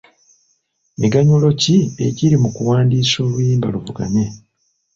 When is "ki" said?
1.61-1.77